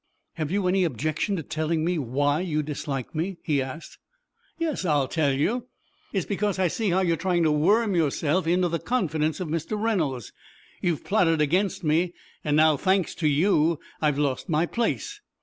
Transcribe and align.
"Have 0.33 0.49
you 0.49 0.67
any 0.67 0.83
objection 0.83 1.35
to 1.35 1.43
telling 1.43 1.85
me 1.85 1.99
why 1.99 2.39
you 2.39 2.63
dislike 2.63 3.13
me?" 3.13 3.37
he 3.43 3.61
asked. 3.61 3.99
"Yes, 4.57 4.83
I'll 4.83 5.07
tell 5.07 5.31
you. 5.31 5.67
It 6.11 6.17
is 6.17 6.25
because 6.25 6.57
I 6.57 6.69
see 6.69 6.89
how 6.89 7.01
you 7.01 7.13
are 7.13 7.17
trying 7.17 7.43
to 7.43 7.51
worm 7.51 7.93
yourself 7.93 8.47
into 8.47 8.67
the 8.67 8.79
confidence 8.79 9.39
of 9.39 9.47
Mr. 9.47 9.79
Reynolds. 9.79 10.33
You 10.81 10.93
have 10.93 11.03
plotted 11.03 11.39
against 11.39 11.83
me, 11.83 12.15
and 12.43 12.57
now, 12.57 12.77
thanks 12.77 13.13
to 13.13 13.27
you, 13.27 13.79
I 14.01 14.07
have 14.07 14.17
lost 14.17 14.49
my 14.49 14.65
place." 14.65 15.21